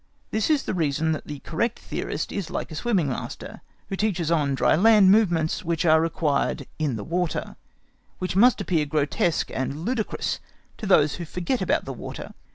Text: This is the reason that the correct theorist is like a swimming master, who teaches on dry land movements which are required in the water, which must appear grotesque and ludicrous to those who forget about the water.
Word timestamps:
This 0.31 0.49
is 0.49 0.63
the 0.63 0.73
reason 0.73 1.11
that 1.11 1.27
the 1.27 1.41
correct 1.41 1.77
theorist 1.77 2.31
is 2.31 2.49
like 2.49 2.71
a 2.71 2.75
swimming 2.75 3.09
master, 3.09 3.61
who 3.87 3.95
teaches 3.95 4.31
on 4.31 4.55
dry 4.55 4.75
land 4.75 5.11
movements 5.11 5.63
which 5.63 5.85
are 5.85 6.01
required 6.01 6.65
in 6.79 6.95
the 6.95 7.03
water, 7.03 7.55
which 8.17 8.35
must 8.35 8.59
appear 8.59 8.87
grotesque 8.87 9.51
and 9.53 9.85
ludicrous 9.85 10.39
to 10.79 10.87
those 10.87 11.17
who 11.17 11.23
forget 11.25 11.61
about 11.61 11.85
the 11.85 11.93
water. 11.93 12.33